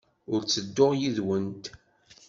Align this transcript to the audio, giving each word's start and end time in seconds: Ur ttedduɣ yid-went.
Ur 0.33 0.41
ttedduɣ 0.43 0.91
yid-went. 0.99 1.63